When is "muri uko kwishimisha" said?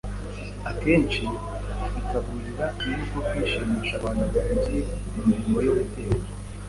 2.85-3.93